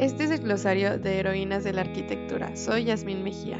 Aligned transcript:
Este 0.00 0.24
es 0.24 0.30
el 0.30 0.38
glosario 0.38 0.98
de 0.98 1.18
heroínas 1.18 1.62
de 1.62 1.74
la 1.74 1.82
arquitectura. 1.82 2.56
Soy 2.56 2.84
Yasmín 2.84 3.22
Mejía. 3.22 3.58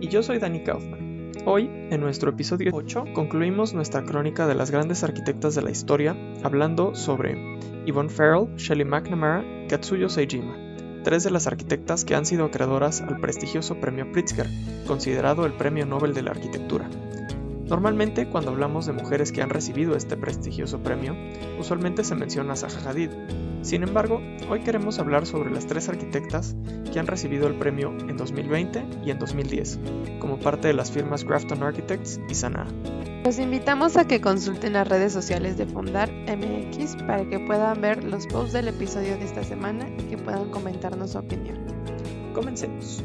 Y 0.00 0.08
yo 0.08 0.22
soy 0.22 0.38
Dani 0.38 0.64
Kaufman. 0.64 1.32
Hoy, 1.44 1.68
en 1.90 2.00
nuestro 2.00 2.30
episodio 2.30 2.70
8, 2.72 3.04
concluimos 3.14 3.74
nuestra 3.74 4.06
crónica 4.06 4.46
de 4.46 4.54
las 4.54 4.70
grandes 4.70 5.04
arquitectas 5.04 5.54
de 5.54 5.60
la 5.60 5.70
historia, 5.70 6.16
hablando 6.42 6.94
sobre 6.94 7.36
Yvonne 7.84 8.08
Farrell, 8.08 8.56
Shelley 8.56 8.86
McNamara, 8.86 9.44
Katsuyo 9.68 10.08
Seijima, 10.08 10.56
tres 11.04 11.24
de 11.24 11.30
las 11.30 11.46
arquitectas 11.46 12.06
que 12.06 12.14
han 12.14 12.24
sido 12.24 12.46
acreedoras 12.46 13.02
al 13.02 13.20
prestigioso 13.20 13.78
premio 13.78 14.10
Pritzker, 14.10 14.46
considerado 14.86 15.44
el 15.44 15.52
premio 15.52 15.84
Nobel 15.84 16.14
de 16.14 16.22
la 16.22 16.30
arquitectura. 16.30 16.88
Normalmente, 17.66 18.30
cuando 18.30 18.50
hablamos 18.50 18.86
de 18.86 18.94
mujeres 18.94 19.30
que 19.30 19.42
han 19.42 19.50
recibido 19.50 19.94
este 19.94 20.16
prestigioso 20.16 20.78
premio, 20.78 21.14
usualmente 21.60 22.02
se 22.02 22.14
menciona 22.14 22.54
a 22.54 22.56
Zaha 22.56 22.88
Hadid. 22.88 23.10
Sin 23.62 23.82
embargo, 23.82 24.20
hoy 24.48 24.60
queremos 24.60 24.98
hablar 24.98 25.26
sobre 25.26 25.50
las 25.50 25.66
tres 25.66 25.88
arquitectas 25.88 26.56
que 26.92 26.98
han 26.98 27.06
recibido 27.06 27.48
el 27.48 27.58
premio 27.58 27.90
en 27.90 28.16
2020 28.16 28.84
y 29.04 29.10
en 29.10 29.18
2010, 29.18 29.80
como 30.20 30.38
parte 30.38 30.68
de 30.68 30.74
las 30.74 30.90
firmas 30.90 31.24
Grafton 31.24 31.62
Architects 31.62 32.20
y 32.28 32.34
Sanaa. 32.34 32.66
Los 33.24 33.38
invitamos 33.38 33.96
a 33.96 34.06
que 34.06 34.20
consulten 34.20 34.72
las 34.72 34.88
redes 34.88 35.12
sociales 35.12 35.58
de 35.58 35.66
Fundar 35.66 36.10
MX 36.10 36.96
para 37.02 37.28
que 37.28 37.40
puedan 37.40 37.80
ver 37.80 38.04
los 38.04 38.26
posts 38.26 38.52
del 38.52 38.68
episodio 38.68 39.18
de 39.18 39.24
esta 39.24 39.42
semana 39.44 39.88
y 39.98 40.04
que 40.04 40.16
puedan 40.16 40.50
comentarnos 40.50 41.12
su 41.12 41.18
opinión. 41.18 41.58
Comencemos. 42.32 43.02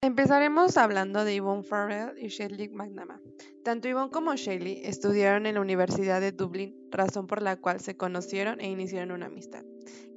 Empezaremos 0.00 0.76
hablando 0.76 1.24
de 1.24 1.36
Yvonne 1.36 1.64
Farrell 1.64 2.16
y 2.18 2.28
Shelley 2.28 2.68
McNamara. 2.68 3.20
Tanto 3.68 3.86
Yvonne 3.86 4.10
como 4.10 4.34
Shelley 4.34 4.80
estudiaron 4.82 5.44
en 5.44 5.56
la 5.56 5.60
Universidad 5.60 6.22
de 6.22 6.32
Dublín, 6.32 6.74
razón 6.90 7.26
por 7.26 7.42
la 7.42 7.56
cual 7.56 7.80
se 7.80 7.98
conocieron 7.98 8.62
e 8.62 8.70
iniciaron 8.70 9.10
una 9.10 9.26
amistad, 9.26 9.62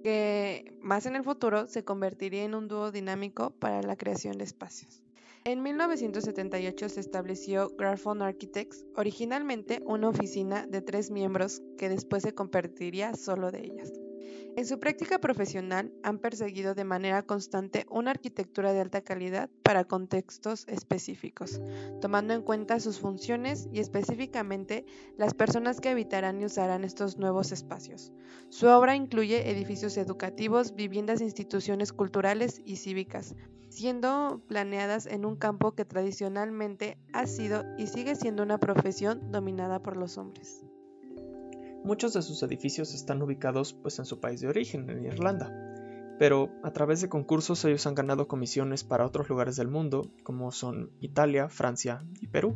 que 0.02 0.74
más 0.80 1.06
en 1.06 1.18
el 1.18 1.26
futuro 1.26 1.68
se 1.68 1.84
convertiría 1.84 2.46
en 2.46 2.56
un 2.56 2.70
dúo 2.70 2.94
dinámico 2.94 3.50
para 3.50 3.84
la 3.84 3.98
creación 3.98 4.38
de 4.38 4.46
espacios. 4.46 5.04
En 5.44 5.62
1978 5.64 6.88
se 6.88 7.02
estableció 7.02 7.70
Grafton 7.78 8.22
Architects, 8.22 8.86
originalmente 8.96 9.82
una 9.86 10.08
oficina 10.08 10.66
de 10.66 10.82
tres 10.82 11.12
miembros 11.12 11.62
que 11.78 11.90
después 11.90 12.24
se 12.24 12.34
convertiría 12.34 13.16
solo 13.16 13.52
de 13.52 13.66
ellas. 13.66 13.92
En 14.56 14.66
su 14.66 14.80
práctica 14.80 15.20
profesional 15.20 15.94
han 16.04 16.20
perseguido 16.20 16.76
de 16.76 16.84
manera 16.84 17.24
constante 17.24 17.86
una 17.90 18.12
arquitectura 18.12 18.74
de 18.74 18.82
alta 18.82 19.02
calidad 19.02 19.50
para 19.64 19.86
contextos 19.86 20.68
específicos, 20.68 21.62
tomando 22.02 22.34
en 22.34 22.42
cuenta 22.42 22.80
sus 22.80 23.00
funciones 23.00 23.70
y 23.72 23.80
específicamente 23.80 24.86
las 25.18 25.34
personas 25.34 25.80
que 25.80 25.90
habitarán 25.90 26.42
y 26.42 26.46
usarán 26.46 26.84
estos 26.84 27.18
nuevos 27.18 27.52
espacios. 27.52 28.12
Su 28.50 28.68
obra 28.68 28.96
incluye 28.96 29.50
edificios 29.50 29.98
educativos, 29.98 30.76
viviendas, 30.76 31.22
instituciones 31.22 31.94
culturales 31.94 32.62
y 32.66 32.76
cívicas, 32.76 33.36
siendo 33.70 34.42
planeadas 34.48 35.06
en 35.06 35.26
un 35.26 35.38
campo 35.38 35.72
que 35.72 35.86
tradicionalmente 35.86 36.98
ha 37.14 37.26
sido 37.26 37.64
y 37.78 37.88
sigue 37.88 38.16
siendo 38.16 38.44
una 38.44 38.60
profesión 38.60 39.32
dominada 39.32 39.82
por 39.82 39.96
los 39.96 40.18
hombres. 40.18 40.66
Muchos 41.84 42.14
de 42.14 42.22
sus 42.22 42.44
edificios 42.44 42.94
están 42.94 43.22
ubicados 43.24 43.74
pues 43.74 43.98
en 43.98 44.06
su 44.06 44.20
país 44.20 44.40
de 44.40 44.48
origen, 44.48 44.88
en 44.90 45.04
Irlanda, 45.06 45.52
pero 46.20 46.52
a 46.64 46.72
través 46.72 47.02
de 47.02 47.10
concursos 47.10 47.66
ellos 47.66 47.88
han 47.88 47.96
ganado 47.96 48.28
comisiones 48.28 48.84
para 48.84 49.06
otros 49.06 49.30
lugares 49.30 49.56
del 49.56 49.68
mundo, 49.68 50.12
como 50.24 50.52
son 50.52 50.92
Italia, 51.00 51.50
Francia 51.50 52.04
y 52.22 52.28
Perú. 52.28 52.56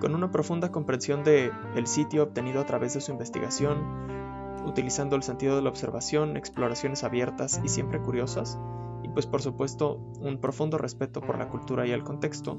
Con 0.00 0.14
una 0.14 0.32
profunda 0.32 0.72
comprensión 0.72 1.24
de 1.24 1.52
el 1.76 1.86
sitio 1.86 2.22
obtenido 2.22 2.62
a 2.62 2.66
través 2.66 2.94
de 2.94 3.02
su 3.02 3.12
investigación, 3.12 4.08
utilizando 4.64 5.14
el 5.16 5.22
sentido 5.22 5.54
de 5.56 5.62
la 5.62 5.68
observación, 5.68 6.38
exploraciones 6.38 7.04
abiertas 7.04 7.60
y 7.62 7.68
siempre 7.68 8.00
curiosas, 8.00 8.58
y 9.02 9.08
pues 9.10 9.26
por 9.26 9.42
supuesto 9.42 9.96
un 10.20 10.40
profundo 10.40 10.78
respeto 10.78 11.20
por 11.20 11.36
la 11.36 11.50
cultura 11.50 11.86
y 11.86 11.90
el 11.90 12.02
contexto, 12.02 12.58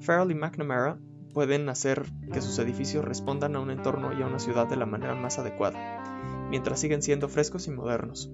Farrell 0.00 0.32
y 0.32 0.34
McNamara 0.34 0.98
pueden 1.32 1.68
hacer 1.68 2.04
que 2.32 2.40
sus 2.40 2.58
edificios 2.58 3.04
respondan 3.04 3.56
a 3.56 3.60
un 3.60 3.70
entorno 3.70 4.12
y 4.12 4.22
a 4.22 4.26
una 4.26 4.38
ciudad 4.38 4.66
de 4.66 4.76
la 4.76 4.86
manera 4.86 5.14
más 5.14 5.38
adecuada, 5.38 6.46
mientras 6.50 6.80
siguen 6.80 7.02
siendo 7.02 7.28
frescos 7.28 7.66
y 7.66 7.70
modernos. 7.70 8.30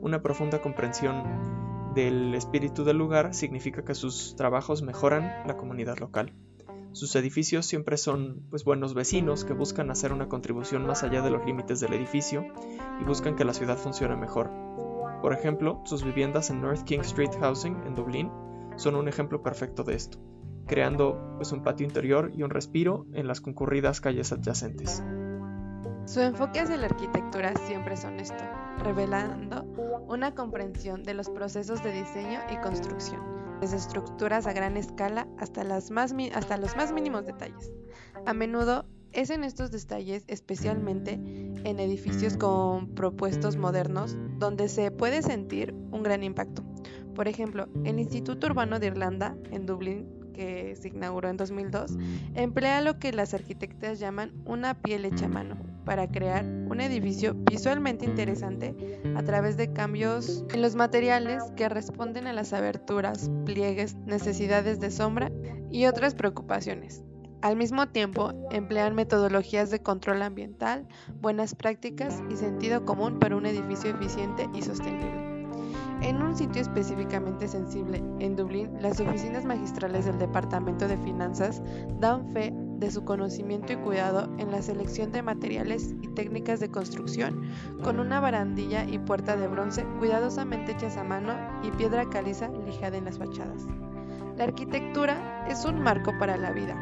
Una 0.00 0.22
profunda 0.22 0.60
comprensión 0.60 1.24
del 1.94 2.34
espíritu 2.34 2.84
del 2.84 2.98
lugar 2.98 3.34
significa 3.34 3.82
que 3.82 3.94
sus 3.94 4.36
trabajos 4.36 4.82
mejoran 4.82 5.46
la 5.46 5.56
comunidad 5.56 5.98
local. 5.98 6.32
Sus 6.92 7.14
edificios 7.16 7.66
siempre 7.66 7.96
son 7.96 8.42
pues 8.50 8.64
buenos 8.64 8.94
vecinos 8.94 9.44
que 9.44 9.52
buscan 9.52 9.90
hacer 9.90 10.12
una 10.12 10.28
contribución 10.28 10.86
más 10.86 11.02
allá 11.02 11.22
de 11.22 11.30
los 11.30 11.44
límites 11.44 11.80
del 11.80 11.92
edificio 11.92 12.46
y 13.00 13.04
buscan 13.04 13.36
que 13.36 13.44
la 13.44 13.54
ciudad 13.54 13.76
funcione 13.76 14.16
mejor. 14.16 14.50
Por 15.20 15.32
ejemplo, 15.32 15.82
sus 15.84 16.04
viviendas 16.04 16.50
en 16.50 16.60
North 16.60 16.84
King 16.84 17.00
Street 17.00 17.32
Housing 17.40 17.76
en 17.86 17.94
Dublín 17.94 18.30
son 18.76 18.94
un 18.94 19.08
ejemplo 19.08 19.42
perfecto 19.42 19.82
de 19.82 19.94
esto 19.94 20.18
creando 20.66 21.34
pues, 21.36 21.52
un 21.52 21.62
patio 21.62 21.86
interior 21.86 22.32
y 22.34 22.42
un 22.42 22.50
respiro 22.50 23.06
en 23.14 23.26
las 23.26 23.40
concurridas 23.40 24.00
calles 24.00 24.32
adyacentes. 24.32 25.02
Su 26.04 26.20
enfoque 26.20 26.60
hacia 26.60 26.76
la 26.76 26.86
arquitectura 26.86 27.54
siempre 27.66 27.94
es 27.94 28.04
honesto, 28.04 28.44
revelando 28.82 29.64
una 30.08 30.34
comprensión 30.34 31.02
de 31.02 31.14
los 31.14 31.30
procesos 31.30 31.82
de 31.82 31.92
diseño 31.92 32.40
y 32.52 32.56
construcción, 32.58 33.20
desde 33.60 33.76
estructuras 33.76 34.46
a 34.46 34.52
gran 34.52 34.76
escala 34.76 35.26
hasta, 35.38 35.62
hasta 35.62 36.56
los 36.58 36.76
más 36.76 36.92
mínimos 36.92 37.26
detalles. 37.26 37.72
A 38.24 38.34
menudo 38.34 38.86
es 39.12 39.30
en 39.30 39.42
estos 39.42 39.72
detalles, 39.72 40.24
especialmente 40.28 41.14
en 41.14 41.80
edificios 41.80 42.36
con 42.36 42.94
propuestos 42.94 43.56
modernos, 43.56 44.16
donde 44.38 44.68
se 44.68 44.90
puede 44.92 45.22
sentir 45.22 45.74
un 45.90 46.02
gran 46.04 46.22
impacto. 46.22 46.62
Por 47.16 47.28
ejemplo, 47.28 47.66
el 47.84 47.98
Instituto 47.98 48.46
Urbano 48.46 48.78
de 48.78 48.88
Irlanda, 48.88 49.34
en 49.50 49.64
Dublín, 49.64 50.06
que 50.34 50.76
se 50.76 50.88
inauguró 50.88 51.30
en 51.30 51.38
2002, 51.38 51.96
emplea 52.34 52.82
lo 52.82 52.98
que 52.98 53.10
las 53.10 53.32
arquitectas 53.32 53.98
llaman 53.98 54.32
una 54.44 54.74
piel 54.74 55.06
hecha 55.06 55.24
a 55.24 55.30
mano 55.30 55.56
para 55.86 56.08
crear 56.08 56.44
un 56.44 56.78
edificio 56.82 57.32
visualmente 57.34 58.04
interesante 58.04 59.00
a 59.16 59.22
través 59.22 59.56
de 59.56 59.72
cambios 59.72 60.44
en 60.52 60.60
los 60.60 60.74
materiales 60.74 61.42
que 61.56 61.70
responden 61.70 62.26
a 62.26 62.34
las 62.34 62.52
aberturas, 62.52 63.30
pliegues, 63.46 63.94
necesidades 64.04 64.78
de 64.78 64.90
sombra 64.90 65.32
y 65.70 65.86
otras 65.86 66.14
preocupaciones. 66.14 67.02
Al 67.40 67.56
mismo 67.56 67.86
tiempo, 67.88 68.32
emplean 68.50 68.94
metodologías 68.94 69.70
de 69.70 69.80
control 69.80 70.20
ambiental, 70.20 70.86
buenas 71.20 71.54
prácticas 71.54 72.22
y 72.30 72.36
sentido 72.36 72.84
común 72.84 73.18
para 73.18 73.36
un 73.36 73.46
edificio 73.46 73.90
eficiente 73.90 74.50
y 74.52 74.62
sostenible. 74.62 75.25
En 76.02 76.22
un 76.22 76.36
sitio 76.36 76.60
específicamente 76.60 77.48
sensible, 77.48 78.02
en 78.18 78.36
Dublín, 78.36 78.70
las 78.80 79.00
oficinas 79.00 79.44
magistrales 79.44 80.04
del 80.04 80.18
Departamento 80.18 80.86
de 80.86 80.98
Finanzas 80.98 81.62
dan 81.98 82.32
fe 82.32 82.52
de 82.78 82.90
su 82.90 83.04
conocimiento 83.04 83.72
y 83.72 83.76
cuidado 83.76 84.28
en 84.38 84.50
la 84.50 84.60
selección 84.60 85.10
de 85.10 85.22
materiales 85.22 85.94
y 86.02 86.08
técnicas 86.08 86.60
de 86.60 86.70
construcción, 86.70 87.42
con 87.82 87.98
una 87.98 88.20
barandilla 88.20 88.84
y 88.84 88.98
puerta 88.98 89.36
de 89.36 89.48
bronce 89.48 89.86
cuidadosamente 89.98 90.72
hechas 90.72 90.98
a 90.98 91.04
mano 91.04 91.34
y 91.62 91.70
piedra 91.70 92.08
caliza 92.10 92.48
lijada 92.48 92.98
en 92.98 93.06
las 93.06 93.18
fachadas. 93.18 93.62
La 94.36 94.44
arquitectura 94.44 95.46
es 95.48 95.64
un 95.64 95.80
marco 95.80 96.12
para 96.18 96.36
la 96.36 96.52
vida, 96.52 96.74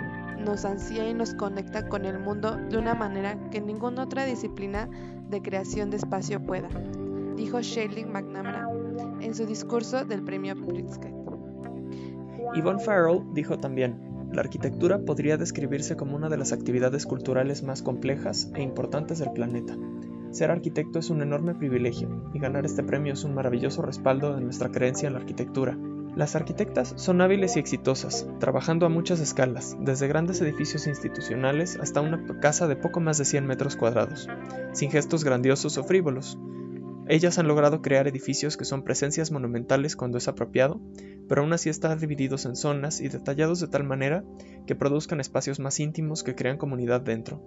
nos 0.44 0.64
ansía 0.64 1.08
y 1.08 1.14
nos 1.14 1.34
conecta 1.34 1.88
con 1.88 2.04
el 2.04 2.18
mundo 2.18 2.56
de 2.56 2.78
una 2.78 2.94
manera 2.94 3.38
que 3.50 3.60
ninguna 3.60 4.02
otra 4.02 4.24
disciplina 4.24 4.88
de 5.28 5.40
creación 5.40 5.90
de 5.90 5.98
espacio 5.98 6.40
pueda, 6.40 6.68
dijo 7.36 7.60
Shelley 7.60 8.04
McNamara 8.04 8.73
en 9.34 9.38
su 9.38 9.46
discurso 9.46 10.04
del 10.04 10.22
premio 10.22 10.54
Pritzker. 10.54 11.12
Yvonne 12.54 12.78
Farrell 12.78 13.24
dijo 13.32 13.58
también, 13.58 14.28
la 14.32 14.42
arquitectura 14.42 15.00
podría 15.00 15.36
describirse 15.36 15.96
como 15.96 16.14
una 16.14 16.28
de 16.28 16.36
las 16.36 16.52
actividades 16.52 17.04
culturales 17.04 17.64
más 17.64 17.82
complejas 17.82 18.52
e 18.54 18.62
importantes 18.62 19.18
del 19.18 19.32
planeta. 19.32 19.76
Ser 20.30 20.52
arquitecto 20.52 21.00
es 21.00 21.10
un 21.10 21.20
enorme 21.20 21.56
privilegio 21.56 22.30
y 22.32 22.38
ganar 22.38 22.64
este 22.64 22.84
premio 22.84 23.12
es 23.12 23.24
un 23.24 23.34
maravilloso 23.34 23.82
respaldo 23.82 24.36
de 24.36 24.40
nuestra 24.40 24.70
creencia 24.70 25.08
en 25.08 25.14
la 25.14 25.18
arquitectura. 25.18 25.76
Las 26.14 26.36
arquitectas 26.36 26.94
son 26.94 27.20
hábiles 27.20 27.56
y 27.56 27.58
exitosas, 27.58 28.28
trabajando 28.38 28.86
a 28.86 28.88
muchas 28.88 29.18
escalas, 29.18 29.76
desde 29.80 30.06
grandes 30.06 30.40
edificios 30.42 30.86
institucionales 30.86 31.76
hasta 31.82 32.00
una 32.00 32.24
casa 32.38 32.68
de 32.68 32.76
poco 32.76 33.00
más 33.00 33.18
de 33.18 33.24
100 33.24 33.48
metros 33.48 33.74
cuadrados, 33.74 34.28
sin 34.74 34.92
gestos 34.92 35.24
grandiosos 35.24 35.76
o 35.76 35.82
frívolos, 35.82 36.38
ellas 37.08 37.38
han 37.38 37.48
logrado 37.48 37.82
crear 37.82 38.08
edificios 38.08 38.56
que 38.56 38.64
son 38.64 38.82
presencias 38.82 39.30
monumentales 39.30 39.96
cuando 39.96 40.18
es 40.18 40.28
apropiado, 40.28 40.80
pero 41.28 41.42
aún 41.42 41.52
así 41.52 41.68
están 41.68 41.98
divididos 41.98 42.46
en 42.46 42.56
zonas 42.56 43.00
y 43.00 43.08
detallados 43.08 43.60
de 43.60 43.68
tal 43.68 43.84
manera 43.84 44.24
que 44.66 44.74
produzcan 44.74 45.20
espacios 45.20 45.60
más 45.60 45.80
íntimos 45.80 46.22
que 46.22 46.34
crean 46.34 46.56
comunidad 46.56 47.02
dentro. 47.02 47.42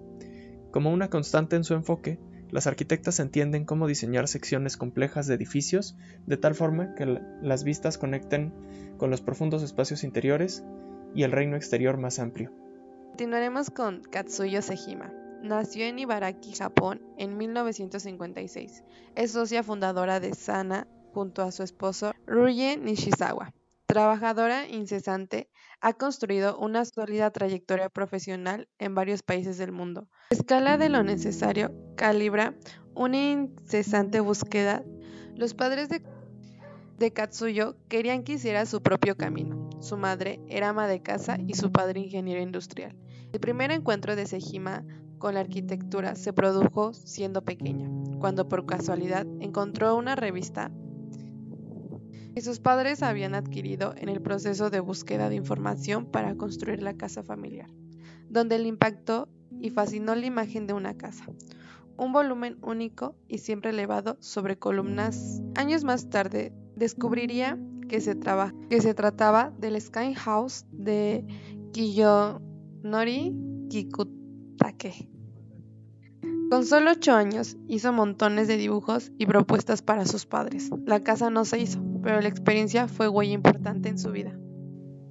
Como 0.71 0.91
una 0.91 1.09
constante 1.09 1.55
en 1.55 1.63
su 1.63 1.73
enfoque, 1.73 2.19
las 2.51 2.67
arquitectas 2.67 3.19
entienden 3.19 3.65
cómo 3.65 3.87
diseñar 3.87 4.27
secciones 4.27 4.77
complejas 4.77 5.27
de 5.27 5.33
edificios 5.33 5.97
de 6.25 6.37
tal 6.37 6.55
forma 6.55 6.93
que 6.95 7.19
las 7.41 7.63
vistas 7.63 7.97
conecten 7.97 8.53
con 8.97 9.09
los 9.09 9.21
profundos 9.21 9.63
espacios 9.63 10.03
interiores 10.03 10.63
y 11.15 11.23
el 11.23 11.31
reino 11.31 11.55
exterior 11.55 11.97
más 11.97 12.19
amplio. 12.19 12.51
Continuaremos 13.09 13.71
con 13.71 14.01
Katsuyo 14.01 14.61
Sejima. 14.61 15.11
Nació 15.41 15.85
en 15.85 15.99
Ibaraki, 15.99 16.53
Japón, 16.53 17.01
en 17.17 17.37
1956. 17.37 18.83
Es 19.15 19.31
socia 19.31 19.63
fundadora 19.63 20.19
de 20.19 20.33
Sana 20.33 20.87
junto 21.13 21.41
a 21.41 21.51
su 21.51 21.63
esposo 21.63 22.13
Ryuji 22.25 22.77
Nishizawa. 22.77 23.53
Trabajadora 23.87 24.67
incesante, 24.67 25.49
ha 25.79 25.93
construido 25.93 26.57
una 26.59 26.83
sólida 26.85 27.31
trayectoria 27.31 27.89
profesional 27.89 28.67
en 28.79 28.95
varios 28.95 29.23
países 29.23 29.57
del 29.57 29.71
mundo. 29.71 30.09
escala 30.29 30.77
de 30.77 30.89
lo 30.89 31.03
necesario 31.03 31.71
calibra 31.95 32.55
una 32.95 33.17
incesante 33.17 34.19
búsqueda. 34.19 34.83
Los 35.35 35.53
padres 35.53 35.87
de, 35.87 36.01
de 36.97 37.13
Katsuyo 37.13 37.77
querían 37.87 38.23
que 38.23 38.33
hiciera 38.33 38.65
su 38.65 38.81
propio 38.81 39.15
camino. 39.15 39.69
Su 39.79 39.97
madre 39.97 40.41
era 40.49 40.69
ama 40.69 40.87
de 40.87 41.01
casa 41.01 41.37
y 41.47 41.53
su 41.53 41.71
padre 41.71 42.01
ingeniero 42.01 42.41
industrial. 42.41 42.95
El 43.31 43.39
primer 43.39 43.71
encuentro 43.71 44.15
de 44.15 44.25
Sejima 44.25 44.83
con 45.17 45.33
la 45.33 45.41
arquitectura 45.41 46.15
se 46.15 46.33
produjo 46.33 46.93
siendo 46.93 47.43
pequeña, 47.43 47.89
cuando 48.19 48.47
por 48.47 48.65
casualidad 48.65 49.25
encontró 49.39 49.95
una 49.95 50.15
revista 50.15 50.71
que 52.33 52.41
sus 52.41 52.59
padres 52.59 53.01
habían 53.01 53.33
adquirido 53.33 53.93
en 53.97 54.09
el 54.09 54.21
proceso 54.21 54.69
de 54.69 54.79
búsqueda 54.79 55.29
de 55.29 55.35
información 55.35 56.05
para 56.05 56.35
construir 56.35 56.83
la 56.83 56.95
casa 56.95 57.23
familiar, 57.23 57.69
donde 58.29 58.59
le 58.59 58.67
impactó 58.67 59.27
y 59.59 59.71
fascinó 59.71 60.13
la 60.13 60.25
imagen 60.25 60.67
de 60.67 60.73
una 60.73 60.95
casa, 60.95 61.25
un 61.97 62.13
volumen 62.13 62.57
único 62.61 63.15
y 63.27 63.39
siempre 63.39 63.71
elevado 63.71 64.17
sobre 64.19 64.59
columnas. 64.59 65.41
Años 65.55 65.83
más 65.83 66.09
tarde 66.09 66.53
descubriría 66.75 67.57
que 67.89 68.01
se, 68.01 68.19
que 68.69 68.81
se 68.81 68.93
trataba 68.93 69.51
del 69.57 69.81
Sky 69.81 70.13
House 70.13 70.65
de 70.71 71.25
Kiyonori 71.73 73.35
Con 76.49 76.65
solo 76.65 76.91
ocho 76.91 77.13
años 77.13 77.57
hizo 77.67 77.91
montones 77.91 78.47
de 78.47 78.55
dibujos 78.57 79.11
y 79.17 79.25
propuestas 79.25 79.81
para 79.81 80.05
sus 80.05 80.25
padres. 80.25 80.69
La 80.85 81.01
casa 81.01 81.29
no 81.29 81.43
se 81.43 81.59
hizo, 81.59 81.81
pero 82.01 82.21
la 82.21 82.29
experiencia 82.29 82.87
fue 82.87 83.11
muy 83.11 83.31
importante 83.31 83.89
en 83.89 83.99
su 83.99 84.11
vida. 84.11 84.37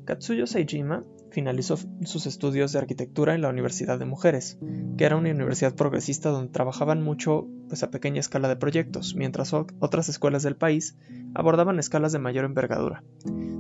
Katsuyo 0.07 0.47
Seijima 0.47 1.05
finalizó 1.31 1.77
sus 2.05 2.27
estudios 2.27 2.73
de 2.73 2.79
arquitectura 2.79 3.35
en 3.35 3.43
la 3.43 3.49
Universidad 3.49 3.99
de 3.99 4.05
Mujeres, 4.05 4.59
que 4.97 5.05
era 5.05 5.17
una 5.17 5.31
universidad 5.31 5.75
progresista 5.75 6.31
donde 6.31 6.53
trabajaban 6.53 7.03
mucho 7.03 7.47
pues, 7.69 7.83
a 7.83 7.91
pequeña 7.91 8.21
escala 8.21 8.49
de 8.49 8.57
proyectos, 8.57 9.15
mientras 9.17 9.53
otras 9.53 10.09
escuelas 10.09 10.43
del 10.43 10.57
país 10.57 10.97
abordaban 11.35 11.79
escalas 11.79 12.13
de 12.13 12.19
mayor 12.19 12.45
envergadura. 12.45 13.03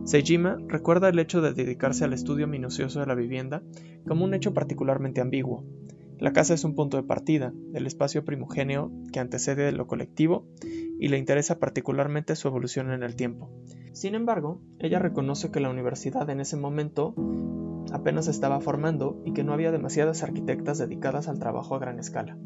Seijima 0.04 0.58
recuerda 0.68 1.08
el 1.08 1.18
hecho 1.18 1.40
de 1.40 1.52
dedicarse 1.52 2.04
al 2.04 2.12
estudio 2.12 2.46
minucioso 2.46 3.00
de 3.00 3.06
la 3.06 3.14
vivienda 3.14 3.62
como 4.06 4.24
un 4.24 4.34
hecho 4.34 4.54
particularmente 4.54 5.20
ambiguo, 5.20 5.64
la 6.18 6.32
casa 6.32 6.54
es 6.54 6.64
un 6.64 6.74
punto 6.74 6.96
de 6.96 7.02
partida, 7.02 7.52
el 7.74 7.86
espacio 7.86 8.24
primogéneo 8.24 8.90
que 9.12 9.20
antecede 9.20 9.70
lo 9.72 9.86
colectivo 9.86 10.46
y 10.98 11.08
le 11.08 11.18
interesa 11.18 11.58
particularmente 11.58 12.36
su 12.36 12.48
evolución 12.48 12.90
en 12.90 13.02
el 13.02 13.16
tiempo. 13.16 13.50
Sin 13.96 14.14
embargo, 14.14 14.60
ella 14.78 14.98
reconoce 14.98 15.50
que 15.50 15.58
la 15.58 15.70
universidad 15.70 16.28
en 16.28 16.40
ese 16.40 16.58
momento 16.58 17.14
apenas 17.90 18.28
estaba 18.28 18.60
formando 18.60 19.22
y 19.24 19.32
que 19.32 19.42
no 19.42 19.54
había 19.54 19.72
demasiadas 19.72 20.22
arquitectas 20.22 20.76
dedicadas 20.76 21.28
al 21.28 21.38
trabajo 21.38 21.74
a 21.74 21.78
gran 21.78 21.98
escala. 21.98 22.36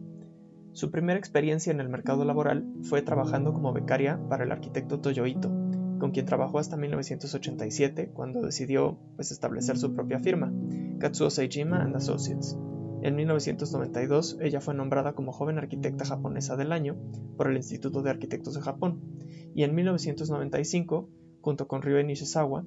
Su 0.71 0.93
primera 0.93 1.19
experiencia 1.19 1.73
en 1.73 1.81
el 1.81 1.89
mercado 1.89 2.25
laboral 2.25 2.73
fue 2.83 3.03
trabajando 3.03 3.53
como 3.53 3.73
becaria 3.73 4.21
para 4.29 4.45
el 4.45 4.53
arquitecto 4.53 5.01
Toyo 5.01 5.27
Ito, 5.27 5.51
con 5.99 6.13
quien 6.13 6.25
trabajó 6.25 6.61
hasta 6.61 6.77
1987 6.77 8.13
cuando 8.15 8.43
decidió 8.43 9.01
pues, 9.17 9.33
establecer 9.33 9.77
su 9.77 9.93
propia 9.93 10.21
firma, 10.21 10.53
Katsuo 11.01 11.31
Seijima 11.31 11.83
and 11.83 11.97
Associates. 11.97 12.57
En 13.03 13.17
1992, 13.17 14.39
ella 14.41 14.61
fue 14.61 14.75
nombrada 14.75 15.15
como 15.15 15.33
joven 15.33 15.59
arquitecta 15.59 16.05
japonesa 16.05 16.57
del 16.57 16.71
año 16.71 16.97
por 17.37 17.51
el 17.51 17.57
Instituto 17.57 18.03
de 18.03 18.11
Arquitectos 18.11 18.55
de 18.55 18.61
Japón, 18.61 19.01
y 19.53 19.65
en 19.65 19.75
1995, 19.75 21.09
junto 21.41 21.67
con 21.67 21.83
Ryo 21.83 22.03
Nishizawa, 22.03 22.65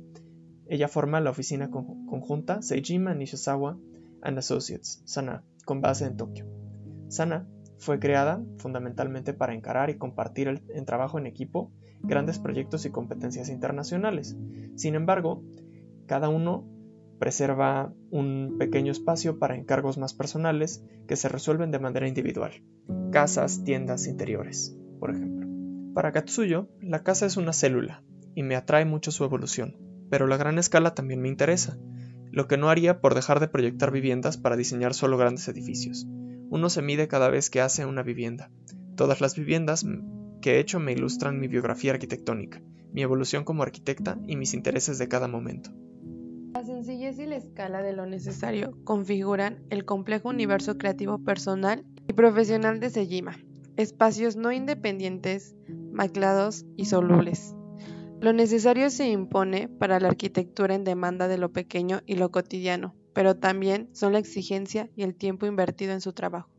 ella 0.67 0.87
forma 0.87 1.19
la 1.19 1.29
oficina 1.29 1.69
conjunta 1.69 2.61
Seijima 2.61 3.13
Nishizawa 3.13 3.77
and 4.21 4.37
Associates, 4.37 5.01
SANA, 5.05 5.43
con 5.65 5.81
base 5.81 6.05
en 6.05 6.17
Tokio. 6.17 6.45
SANA 7.09 7.47
fue 7.77 7.99
creada 7.99 8.41
fundamentalmente 8.57 9.33
para 9.33 9.53
encarar 9.53 9.89
y 9.89 9.97
compartir 9.97 10.47
el, 10.47 10.63
en 10.73 10.85
trabajo 10.85 11.19
en 11.19 11.27
equipo 11.27 11.71
grandes 12.01 12.39
proyectos 12.39 12.85
y 12.85 12.91
competencias 12.91 13.49
internacionales. 13.49 14.37
Sin 14.75 14.95
embargo, 14.95 15.43
cada 16.05 16.29
uno 16.29 16.67
preserva 17.19 17.93
un 18.09 18.55
pequeño 18.57 18.91
espacio 18.91 19.39
para 19.39 19.55
encargos 19.55 19.97
más 19.97 20.13
personales 20.13 20.83
que 21.07 21.15
se 21.15 21.29
resuelven 21.29 21.71
de 21.71 21.79
manera 21.79 22.07
individual, 22.07 22.51
casas, 23.11 23.63
tiendas 23.63 24.07
interiores, 24.07 24.77
por 24.99 25.11
ejemplo. 25.11 25.47
Para 25.93 26.11
Katsuyo, 26.11 26.69
la 26.81 27.03
casa 27.03 27.25
es 27.25 27.37
una 27.37 27.53
célula 27.53 28.03
y 28.35 28.43
me 28.43 28.55
atrae 28.55 28.85
mucho 28.85 29.11
su 29.11 29.23
evolución, 29.23 29.77
pero 30.09 30.27
la 30.27 30.37
gran 30.37 30.57
escala 30.59 30.93
también 30.93 31.21
me 31.21 31.29
interesa, 31.29 31.77
lo 32.31 32.47
que 32.47 32.57
no 32.57 32.69
haría 32.69 32.99
por 32.99 33.13
dejar 33.13 33.39
de 33.39 33.47
proyectar 33.47 33.91
viviendas 33.91 34.37
para 34.37 34.55
diseñar 34.55 34.93
solo 34.93 35.17
grandes 35.17 35.47
edificios. 35.47 36.07
Uno 36.49 36.69
se 36.69 36.81
mide 36.81 37.07
cada 37.07 37.29
vez 37.29 37.49
que 37.49 37.61
hace 37.61 37.85
una 37.85 38.03
vivienda. 38.03 38.49
Todas 38.95 39.21
las 39.21 39.35
viviendas 39.35 39.85
que 40.41 40.55
he 40.55 40.59
hecho 40.59 40.79
me 40.79 40.93
ilustran 40.93 41.39
mi 41.39 41.47
biografía 41.47 41.93
arquitectónica, 41.93 42.61
mi 42.91 43.01
evolución 43.01 43.43
como 43.43 43.63
arquitecta 43.63 44.17
y 44.27 44.35
mis 44.35 44.53
intereses 44.53 44.97
de 44.97 45.07
cada 45.07 45.27
momento. 45.27 45.71
La 46.53 46.63
sencillez 46.63 47.17
y 47.17 47.25
la 47.25 47.37
escala 47.37 47.81
de 47.81 47.93
lo 47.93 48.05
necesario 48.05 48.77
configuran 48.83 49.63
el 49.69 49.85
complejo 49.85 50.29
universo 50.29 50.77
creativo 50.77 51.17
personal 51.17 51.85
y 52.07 52.13
profesional 52.13 52.79
de 52.79 52.91
Sejima, 52.91 53.37
espacios 53.77 54.35
no 54.35 54.51
independientes, 54.51 55.55
maclados 55.91 56.65
y 56.77 56.85
solubles. 56.85 57.55
Lo 58.23 58.31
necesario 58.31 58.89
se 58.89 59.09
impone 59.09 59.67
para 59.67 59.99
la 59.99 60.07
arquitectura 60.07 60.75
en 60.75 60.85
demanda 60.85 61.27
de 61.27 61.37
lo 61.37 61.51
pequeño 61.51 61.99
y 62.05 62.15
lo 62.15 62.31
cotidiano, 62.31 62.95
pero 63.11 63.35
también 63.35 63.93
son 63.93 64.13
la 64.13 64.19
exigencia 64.19 64.89
y 64.95 65.03
el 65.03 65.13
tiempo 65.13 65.45
invertido 65.45 65.91
en 65.91 65.99
su 65.99 66.13
trabajo. 66.13 66.49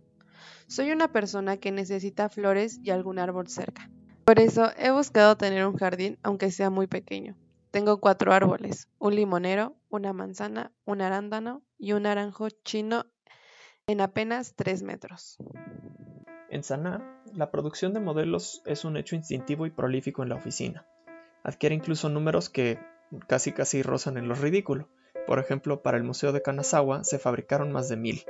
Soy 0.67 0.93
una 0.93 1.11
persona 1.11 1.57
que 1.57 1.73
necesita 1.73 2.29
flores 2.29 2.81
y 2.83 2.91
algún 2.91 3.19
árbol 3.19 3.49
cerca. 3.49 3.91
Por 4.27 4.41
eso 4.41 4.73
he 4.77 4.91
buscado 4.91 5.39
tener 5.39 5.67
un 5.67 5.75
jardín 5.75 6.19
aunque 6.23 6.51
sea 6.51 6.69
muy 6.69 6.87
pequeño. 6.87 7.35
Tengo 7.71 7.99
cuatro 7.99 8.35
árboles, 8.35 8.91
un 8.99 9.17
limonero, 9.17 9.75
una 9.89 10.13
manzana, 10.13 10.71
un 10.85 11.01
arándano 11.01 11.63
y 11.79 11.95
un 11.95 12.03
naranjo 12.03 12.51
chino 12.51 13.07
en 13.87 14.03
apenas 14.03 14.53
tres 14.55 14.83
metros. 14.83 15.39
En 16.51 16.63
Sana, 16.63 17.23
la 17.33 17.51
producción 17.51 17.95
de 17.95 18.01
modelos 18.01 18.61
es 18.67 18.85
un 18.85 18.99
hecho 18.99 19.17
instintivo 19.17 19.65
y 19.65 19.71
prolífico 19.71 20.23
en 20.23 20.29
la 20.29 20.35
oficina. 20.35 20.85
Adquiere 21.45 21.75
incluso 21.75 22.09
números 22.09 22.49
que 22.49 22.79
casi 23.29 23.53
casi 23.53 23.83
rozan 23.83 24.17
en 24.17 24.29
lo 24.29 24.35
ridículo. 24.35 24.89
Por 25.27 25.39
ejemplo, 25.39 25.83
para 25.83 25.99
el 25.99 26.03
Museo 26.03 26.33
de 26.33 26.43
Kanazawa 26.43 27.05
se 27.05 27.19
fabricaron 27.19 27.71
más 27.71 27.89
de 27.89 27.97
mil. 27.97 28.25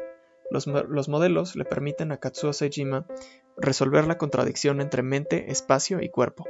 Los, 0.51 0.67
los, 0.67 1.09
modelos 1.09 1.57
le 1.57 1.65
permiten 1.65 2.13
a 2.13 2.19
Katsuo 2.19 2.53
Seijima 2.53 3.07
resolver 3.57 4.07
la 4.07 4.19
contradicción 4.19 4.81
entre 4.81 5.03
mente, 5.03 5.51
espacio 5.51 6.03
y 6.03 6.11
cuerpo. 6.11 6.45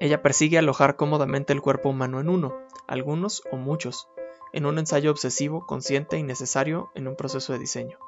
Ella 0.00 0.22
persigue 0.22 0.58
alojar 0.58 0.96
cómodamente 0.96 1.52
el 1.52 1.60
cuerpo 1.60 1.90
humano 1.90 2.20
en 2.20 2.28
uno, 2.28 2.56
algunos 2.86 3.42
o 3.50 3.56
muchos, 3.56 4.08
en 4.52 4.66
un 4.66 4.78
ensayo 4.78 5.10
obsesivo, 5.10 5.66
consciente 5.66 6.16
y 6.16 6.22
necesario 6.22 6.90
en 6.94 7.08
un 7.08 7.16
proceso 7.16 7.52
de 7.52 7.58
diseño. 7.58 7.98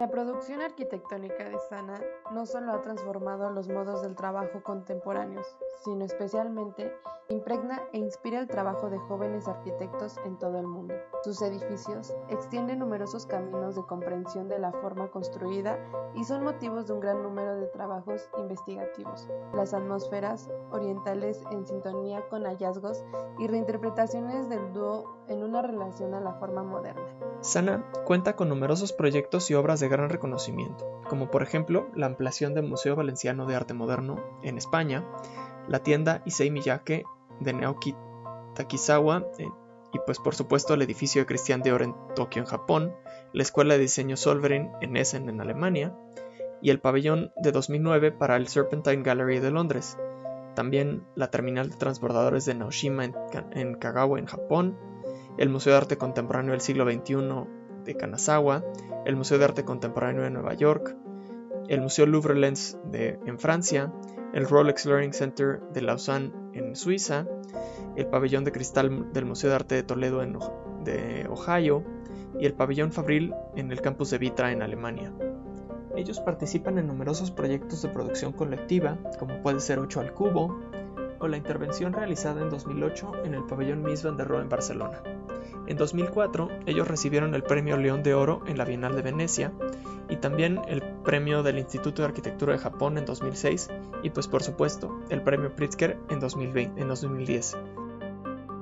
La 0.00 0.08
producción 0.08 0.60
arquitectónica 0.60 1.42
de 1.42 1.58
Sana 1.68 2.00
no 2.30 2.46
solo 2.46 2.70
ha 2.70 2.82
transformado 2.82 3.50
los 3.50 3.68
modos 3.68 4.00
del 4.00 4.14
trabajo 4.14 4.62
contemporáneos, 4.62 5.56
sino 5.82 6.04
especialmente 6.04 6.94
impregna 7.28 7.82
e 7.92 7.98
inspira 7.98 8.38
el 8.38 8.46
trabajo 8.46 8.90
de 8.90 8.98
jóvenes 8.98 9.48
arquitectos 9.48 10.16
en 10.24 10.38
todo 10.38 10.60
el 10.60 10.68
mundo. 10.68 10.94
Sus 11.24 11.42
edificios 11.42 12.14
extienden 12.28 12.78
numerosos 12.78 13.26
caminos 13.26 13.74
de 13.74 13.82
comprensión 13.86 14.48
de 14.48 14.60
la 14.60 14.70
forma 14.70 15.10
construida 15.10 15.76
y 16.14 16.22
son 16.22 16.44
motivos 16.44 16.86
de 16.86 16.92
un 16.92 17.00
gran 17.00 17.20
número 17.20 17.56
de 17.56 17.66
trabajos 17.66 18.30
investigativos. 18.38 19.28
Las 19.52 19.74
atmósferas 19.74 20.48
orientales 20.70 21.42
en 21.50 21.66
sintonía 21.66 22.24
con 22.28 22.44
hallazgos 22.44 23.02
y 23.40 23.48
reinterpretaciones 23.48 24.48
del 24.48 24.72
dúo 24.72 25.18
en 25.26 25.42
una 25.42 25.60
relación 25.60 26.14
a 26.14 26.20
la 26.20 26.34
forma 26.34 26.62
moderna. 26.62 27.27
Sana 27.40 27.84
cuenta 28.04 28.34
con 28.34 28.48
numerosos 28.48 28.92
proyectos 28.92 29.50
y 29.50 29.54
obras 29.54 29.78
de 29.78 29.88
gran 29.88 30.10
reconocimiento, 30.10 31.02
como 31.08 31.30
por 31.30 31.42
ejemplo 31.42 31.88
la 31.94 32.06
ampliación 32.06 32.54
del 32.54 32.66
Museo 32.66 32.96
Valenciano 32.96 33.46
de 33.46 33.54
Arte 33.54 33.74
Moderno 33.74 34.18
en 34.42 34.58
España, 34.58 35.04
la 35.68 35.78
tienda 35.82 36.22
Issei 36.24 36.50
Miyake 36.50 37.04
de 37.38 37.52
Naoki 37.52 37.94
Takizawa 38.54 39.24
eh, 39.38 39.46
y 39.92 39.98
pues 40.04 40.18
por 40.18 40.34
supuesto 40.34 40.74
el 40.74 40.82
edificio 40.82 41.22
de 41.22 41.26
Christian 41.26 41.62
Dior 41.62 41.82
en 41.82 41.94
Tokio 42.16 42.42
en 42.42 42.48
Japón, 42.48 42.94
la 43.32 43.42
Escuela 43.42 43.74
de 43.74 43.80
Diseño 43.80 44.16
Solverin 44.16 44.70
en 44.80 44.96
Essen 44.96 45.28
en 45.28 45.40
Alemania 45.40 45.94
y 46.60 46.70
el 46.70 46.80
pabellón 46.80 47.32
de 47.36 47.52
2009 47.52 48.10
para 48.12 48.36
el 48.36 48.48
Serpentine 48.48 49.02
Gallery 49.02 49.38
de 49.38 49.52
Londres. 49.52 49.96
También 50.56 51.06
la 51.14 51.30
terminal 51.30 51.70
de 51.70 51.76
transbordadores 51.76 52.44
de 52.46 52.54
Naoshima 52.54 53.04
en, 53.04 53.14
en 53.52 53.74
Kagawa 53.76 54.18
en 54.18 54.26
Japón, 54.26 54.76
el 55.38 55.48
Museo 55.48 55.72
de 55.72 55.78
Arte 55.78 55.98
Contemporáneo 55.98 56.52
del 56.52 56.60
siglo 56.60 56.84
XXI 56.84 57.14
de 57.84 57.96
Kanazawa, 57.96 58.64
el 59.06 59.16
Museo 59.16 59.38
de 59.38 59.44
Arte 59.44 59.64
Contemporáneo 59.64 60.22
de 60.24 60.30
Nueva 60.30 60.54
York, 60.54 60.96
el 61.68 61.80
Museo 61.80 62.06
Louvre-Lens 62.06 62.78
en 62.92 63.38
Francia, 63.38 63.92
el 64.32 64.48
Rolex 64.48 64.84
Learning 64.84 65.12
Center 65.12 65.60
de 65.72 65.82
Lausanne 65.82 66.32
en 66.52 66.74
Suiza, 66.74 67.26
el 67.96 68.06
Pabellón 68.06 68.44
de 68.44 68.52
Cristal 68.52 69.12
del 69.12 69.24
Museo 69.24 69.50
de 69.50 69.56
Arte 69.56 69.74
de 69.76 69.82
Toledo 69.84 70.22
en, 70.22 70.38
de 70.84 71.26
Ohio 71.30 71.84
y 72.38 72.46
el 72.46 72.54
Pabellón 72.54 72.92
Fabril 72.92 73.34
en 73.56 73.70
el 73.70 73.80
campus 73.80 74.10
de 74.10 74.18
Vitra 74.18 74.52
en 74.52 74.62
Alemania. 74.62 75.12
Ellos 75.96 76.20
participan 76.20 76.78
en 76.78 76.86
numerosos 76.86 77.30
proyectos 77.30 77.82
de 77.82 77.88
producción 77.88 78.32
colectiva, 78.32 78.98
como 79.18 79.40
puede 79.42 79.60
ser 79.60 79.78
8 79.78 80.00
al 80.00 80.12
cubo, 80.12 80.60
o 81.20 81.26
la 81.26 81.36
intervención 81.36 81.92
realizada 81.92 82.42
en 82.42 82.50
2008 82.50 83.24
en 83.24 83.34
el 83.34 83.44
pabellón 83.44 83.82
Mies 83.82 84.04
van 84.04 84.16
der 84.16 84.28
Rohe 84.28 84.42
en 84.42 84.48
Barcelona. 84.48 85.02
En 85.68 85.76
2004, 85.76 86.48
ellos 86.64 86.88
recibieron 86.88 87.34
el 87.34 87.42
Premio 87.42 87.76
León 87.76 88.02
de 88.02 88.14
Oro 88.14 88.40
en 88.46 88.56
la 88.56 88.64
Bienal 88.64 88.96
de 88.96 89.02
Venecia 89.02 89.52
y 90.08 90.16
también 90.16 90.62
el 90.66 90.80
Premio 90.80 91.42
del 91.42 91.58
Instituto 91.58 92.00
de 92.00 92.08
Arquitectura 92.08 92.54
de 92.54 92.58
Japón 92.58 92.96
en 92.96 93.04
2006 93.04 93.68
y 94.02 94.08
pues 94.08 94.28
por 94.28 94.42
supuesto 94.42 94.98
el 95.10 95.20
Premio 95.20 95.54
Pritzker 95.54 95.98
en, 96.08 96.20
2020, 96.20 96.80
en 96.80 96.88
2010. 96.88 97.58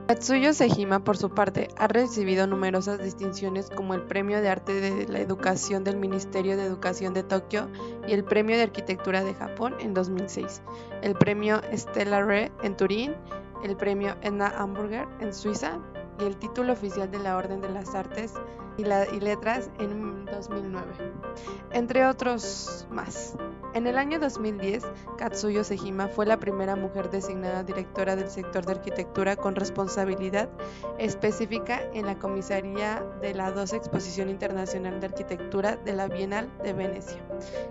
Katsuyo 0.09 0.53
Sejima, 0.53 1.05
por 1.05 1.17
su 1.17 1.31
parte, 1.31 1.69
ha 1.77 1.87
recibido 1.87 2.49
numerosas 2.49 3.01
distinciones 3.01 3.71
como 3.71 3.95
el 3.95 4.03
Premio 4.03 4.43
de 4.43 4.49
Arte 4.49 4.73
de 4.73 5.07
la 5.07 5.21
Educación 5.21 5.85
del 5.85 5.99
Ministerio 5.99 6.57
de 6.57 6.65
Educación 6.65 7.15
de 7.15 7.23
Tokio 7.23 7.69
y 8.09 8.15
el 8.15 8.25
Premio 8.25 8.57
de 8.57 8.65
Arquitectura 8.65 9.23
de 9.23 9.33
Japón 9.33 9.77
en 9.79 9.95
2006, 9.95 10.61
el 11.03 11.15
Premio 11.15 11.61
Stella 11.73 12.21
Re 12.25 12.51
en 12.65 12.77
Turín, 12.77 13.15
el 13.63 13.77
Premio 13.77 14.17
Edna 14.23 14.49
Hamburger 14.59 15.07
en 15.21 15.33
Suiza 15.33 15.79
y 16.21 16.25
el 16.25 16.37
título 16.37 16.73
oficial 16.73 17.11
de 17.11 17.19
la 17.19 17.37
Orden 17.37 17.61
de 17.61 17.69
las 17.69 17.95
Artes 17.95 18.35
y, 18.79 18.85
Letras 18.85 19.71
en 19.79 20.27
2009, 20.27 20.87
entre 21.73 22.07
otros 22.07 22.87
más. 22.91 23.35
En 23.75 23.87
el 23.87 23.99
año 23.99 24.19
2010, 24.19 24.85
Katsuyo 25.19 25.65
Sejima 25.65 26.09
fue 26.09 26.27
la 26.27 26.39
primera 26.39 26.77
mujer 26.77 27.11
designada 27.11 27.63
directora 27.63 28.17
del 28.17 28.31
sector 28.31 28.65
de 28.65 28.73
arquitectura 28.73 29.37
con 29.37 29.55
responsabilidad 29.55 30.49
específica 30.99 31.83
en 31.93 32.07
la 32.07 32.19
comisaría 32.19 33.03
de 33.21 33.35
la 33.35 33.51
12 33.51 33.77
Exposición 33.77 34.31
Internacional 34.31 35.01
de 35.01 35.07
Arquitectura 35.07 35.77
de 35.77 35.93
la 35.93 36.09
Bienal 36.09 36.49
de 36.63 36.73
Venecia. 36.73 37.19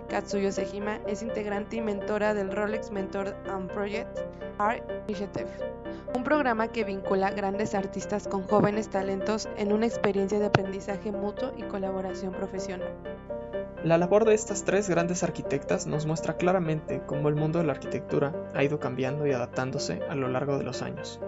Katsuyo 0.08 0.52
Sejima 0.52 0.96
es 1.06 1.22
integrante 1.22 1.76
y 1.76 1.80
mentora 1.80 2.34
del 2.34 2.52
Rolex 2.52 2.90
Mentor 2.90 3.36
and 3.48 3.70
Project 3.72 4.18
Art 4.58 4.82
Initiative, 5.08 5.48
un 6.14 6.24
programa 6.24 6.68
que 6.68 6.84
vincula 6.84 7.30
grandes 7.30 7.74
artistas 7.74 8.28
con 8.28 8.44
jóvenes 8.44 8.88
talentos 8.88 9.48
en 9.56 9.72
una 9.72 9.86
experiencia 9.86 10.38
de 10.38 10.46
aprendizaje 10.46 11.12
mutuo 11.12 11.52
y 11.56 11.62
colaboración 11.62 12.32
profesional. 12.32 12.92
La 13.84 13.98
labor 13.98 14.24
de 14.24 14.34
estas 14.34 14.64
tres 14.64 14.88
grandes 14.88 15.22
arquitectas 15.22 15.86
nos 15.86 16.06
muestra 16.06 16.36
claramente 16.36 17.02
cómo 17.06 17.28
el 17.28 17.36
mundo 17.36 17.58
de 17.58 17.66
la 17.66 17.72
arquitectura 17.72 18.32
ha 18.54 18.64
ido 18.64 18.80
cambiando 18.80 19.26
y 19.26 19.32
adaptándose 19.32 20.00
a 20.08 20.14
lo 20.14 20.28
largo 20.28 20.58
de 20.58 20.64
los 20.64 20.82
años, 20.82 21.20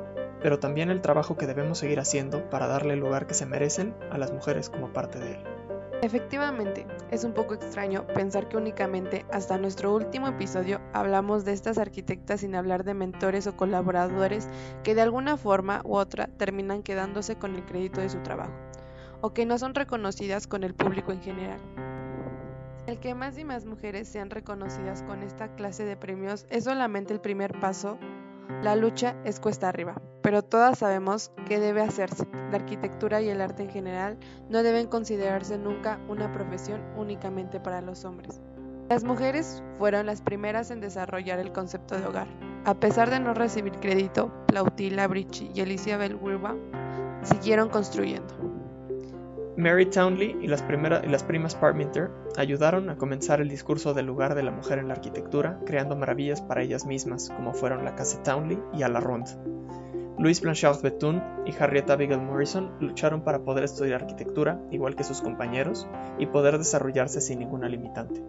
pero 0.43 0.59
también 0.59 0.91
el 0.91 1.01
trabajo 1.01 1.37
que 1.37 1.47
debemos 1.47 1.79
seguir 1.79 2.01
haciendo 2.01 2.49
para 2.51 2.67
darle 2.67 2.95
el 2.95 3.01
lugar 3.01 3.27
que 3.27 3.35
se 3.35 3.47
merecen 3.47 3.95
a 4.11 4.19
las 4.19 4.33
mujeres 4.33 4.71
como 4.71 4.93
parte 4.93 5.19
de 5.19 5.33
él. 5.33 5.58
Efectivamente, 6.01 6.87
es 7.11 7.25
un 7.25 7.33
poco 7.33 7.55
extraño 7.55 8.07
pensar 8.07 8.49
que 8.49 8.57
únicamente 8.57 9.27
hasta 9.33 9.59
nuestro 9.59 9.93
último 9.93 10.29
episodio 10.29 10.81
hablamos 10.93 11.45
de 11.45 11.53
estas 11.53 11.77
arquitectas 11.77 12.41
sin 12.41 12.55
hablar 12.55 12.85
de 12.85 12.95
mentores 12.95 13.49
o 13.49 13.57
colaboradores 13.57 14.49
que 14.85 14.95
de 14.95 15.03
alguna 15.03 15.37
forma 15.37 15.83
u 15.85 15.97
otra 15.97 16.29
terminan 16.29 16.85
quedándose 16.85 17.35
con 17.35 17.57
el 17.57 17.65
crédito 17.65 18.01
de 18.01 18.11
su 18.11 18.19
trabajo, 18.19 18.53
o 19.21 19.35
que 19.35 19.45
no 19.45 19.59
son 19.59 19.75
reconocidas 19.75 20.47
con 20.47 20.63
el 20.63 20.73
público 20.73 21.11
en 21.11 21.21
general. 21.21 21.59
El 22.87 23.01
que 23.01 23.15
más 23.15 23.37
y 23.37 23.45
más 23.45 23.67
mujeres 23.67 24.07
sean 24.07 24.31
reconocidas 24.31 25.03
con 25.03 25.25
esta 25.25 25.49
clase 25.57 25.85
de 25.85 25.97
premios 25.97 26.47
es 26.49 26.65
solamente 26.65 27.13
el 27.13 27.21
primer 27.21 27.59
paso. 27.59 27.99
La 28.63 28.75
lucha 28.75 29.15
es 29.25 29.41
cuesta 29.41 29.69
arriba, 29.69 30.01
pero 30.23 30.43
todas 30.43 30.79
sabemos 30.79 31.31
que 31.47 31.61
debe 31.61 31.83
hacerse. 31.83 32.27
La 32.51 32.57
arquitectura 32.57 33.21
y 33.21 33.29
el 33.29 33.41
arte 33.41 33.63
en 33.63 33.71
general 33.71 34.19
no 34.49 34.63
deben 34.63 34.87
considerarse 34.87 35.59
nunca 35.59 36.01
una 36.09 36.33
profesión 36.33 36.83
únicamente 36.97 37.61
para 37.61 37.81
los 37.81 38.05
hombres. 38.05 38.41
Las 38.89 39.05
mujeres 39.05 39.63
fueron 39.79 40.07
las 40.07 40.23
primeras 40.23 40.71
en 40.71 40.81
desarrollar 40.81 41.39
el 41.39 41.53
concepto 41.53 41.99
de 41.99 42.07
hogar. 42.07 42.27
A 42.65 42.75
pesar 42.75 43.11
de 43.11 43.21
no 43.21 43.35
recibir 43.35 43.73
crédito, 43.81 44.33
Plautila 44.47 45.07
Brici 45.07 45.51
y 45.55 45.61
Alicia 45.61 45.99
Wilbaum 45.99 46.59
siguieron 47.23 47.69
construyendo. 47.69 48.38
Mary 49.59 49.87
Townley 49.87 50.37
y 50.41 50.47
las, 50.47 50.63
primas 51.25 51.57
Parmenter 51.57 52.13
ayudaron 52.37 52.91
a 52.91 52.97
comenzar 52.97 53.41
el 53.41 53.49
discurso 53.49 53.93
del 53.93 54.07
lugar 54.07 54.37
de 54.37 54.45
la 54.45 54.53
mujer 54.53 54.79
en 54.79 54.87
la 54.87 54.95
arquitectura, 54.95 55.59
creando 55.67 55.97
maravillas 55.97 56.41
para 56.41 56.63
ellas 56.63 56.87
mismas, 56.87 57.29
como 57.35 57.53
fueron 57.53 57.85
la 57.85 57.97
Casa 57.97 58.23
Townley 58.23 58.57
y 58.73 58.85
a 58.85 58.89
la 58.89 59.01
Ronde. 59.01 59.33
Louise 60.17 60.43
Blanchard 60.43 60.81
Bethune 60.81 61.21
y 61.45 61.53
Harriet 61.61 61.91
Abigail 61.91 62.21
Morrison 62.21 62.71
lucharon 62.79 63.25
para 63.25 63.41
poder 63.41 63.65
estudiar 63.65 64.03
arquitectura, 64.03 64.61
igual 64.71 64.95
que 64.95 65.03
sus 65.03 65.21
compañeros, 65.21 65.89
y 66.21 66.27
poder 66.27 66.57
desarrollarse 66.57 67.21
sin 67.21 67.41
ninguna 67.41 67.69
limitante. 67.69 68.23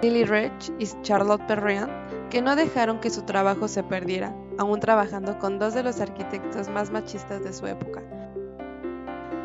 Lily 0.00 0.24
Rich 0.24 0.72
y 0.78 0.86
Charlotte 1.02 1.46
Perriand, 1.46 1.90
que 2.30 2.40
no 2.40 2.56
dejaron 2.56 2.98
que 2.98 3.10
su 3.10 3.26
trabajo 3.26 3.68
se 3.68 3.82
perdiera, 3.82 4.34
aún 4.56 4.80
trabajando 4.80 5.38
con 5.38 5.58
dos 5.58 5.74
de 5.74 5.82
los 5.82 6.00
arquitectos 6.00 6.70
más 6.70 6.90
machistas 6.90 7.44
de 7.44 7.52
su 7.52 7.66
época, 7.66 8.02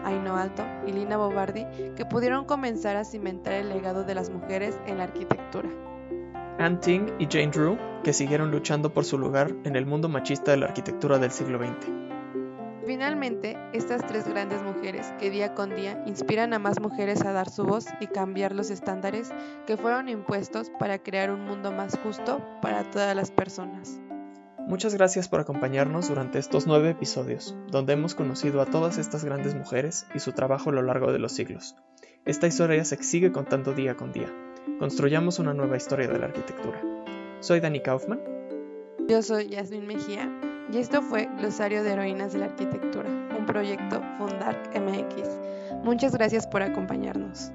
Aino 0.04 0.36
Alto 0.36 0.64
y 0.88 0.92
Lina 0.92 1.18
Bobardi, 1.18 1.66
que 1.96 2.06
pudieron 2.06 2.46
comenzar 2.46 2.96
a 2.96 3.06
cimentar 3.06 3.54
el 3.54 3.70
legado 3.70 4.04
de 4.04 4.16
las 4.16 4.30
mujeres 4.30 4.80
en 4.86 4.98
la 4.98 5.06
arquitectura. 5.06 5.70
Anne 6.60 6.78
Ting 6.78 7.10
y 7.20 7.26
Jane 7.26 7.52
Drew, 7.52 7.78
que 8.04 8.14
siguieron 8.14 8.52
luchando 8.52 8.94
por 8.94 9.06
su 9.06 9.18
lugar 9.18 9.54
en 9.64 9.76
el 9.76 9.86
mundo 9.86 10.08
machista 10.08 10.52
de 10.52 10.58
la 10.58 10.68
arquitectura 10.68 11.18
del 11.18 11.32
siglo 11.32 11.58
XX. 11.58 12.04
Finalmente, 12.86 13.58
estas 13.72 14.06
tres 14.06 14.28
grandes 14.28 14.62
mujeres 14.62 15.14
que 15.18 15.30
día 15.30 15.54
con 15.54 15.74
día 15.74 16.04
inspiran 16.06 16.54
a 16.54 16.60
más 16.60 16.82
mujeres 16.82 17.24
a 17.26 17.32
dar 17.32 17.50
su 17.50 17.64
voz 17.64 17.86
y 18.02 18.08
cambiar 18.08 18.54
los 18.54 18.70
estándares 18.70 19.32
que 19.66 19.78
fueron 19.78 20.10
impuestos 20.10 20.70
para 20.80 21.00
crear 21.00 21.32
un 21.32 21.46
mundo 21.46 21.72
más 21.72 21.98
justo 22.04 22.46
para 22.62 22.84
todas 22.92 23.16
las 23.16 23.32
personas. 23.32 24.03
Muchas 24.68 24.96
gracias 24.96 25.28
por 25.28 25.42
acompañarnos 25.42 26.08
durante 26.08 26.40
estos 26.40 26.68
nueve 26.68 26.92
episodios, 26.92 27.54
donde 27.70 27.94
hemos 27.94 28.16
conocido 28.16 28.62
a 28.62 28.66
todas 28.66 28.98
estas 28.98 29.26
grandes 29.26 29.56
mujeres 29.56 30.06
y 30.16 30.20
su 30.20 30.32
trabajo 30.32 30.70
a 30.70 30.74
lo 30.74 30.82
largo 30.82 31.12
de 31.12 31.20
los 31.20 31.34
siglos. 31.34 31.76
Esta 32.26 32.48
historia 32.48 32.86
se 32.86 32.96
sigue 33.04 33.34
contando 33.34 33.74
día 33.74 33.96
con 33.96 34.14
día. 34.14 34.34
Construyamos 34.80 35.40
una 35.40 35.54
nueva 35.54 35.76
historia 35.76 36.08
de 36.08 36.18
la 36.18 36.28
arquitectura. 36.28 36.82
Soy 37.42 37.60
Dani 37.60 37.82
Kaufman. 37.82 38.22
Yo 39.10 39.22
soy 39.22 39.50
Yasmin 39.50 39.86
Mejía 39.86 40.32
y 40.72 40.78
esto 40.78 41.02
fue 41.02 41.28
Glosario 41.38 41.84
de 41.84 41.92
Heroínas 41.92 42.32
de 42.32 42.40
la 42.40 42.46
Arquitectura, 42.46 43.10
un 43.38 43.46
proyecto 43.46 44.02
Fundark 44.18 44.74
MX. 44.80 45.30
Muchas 45.84 46.14
gracias 46.14 46.48
por 46.48 46.62
acompañarnos. 46.64 47.52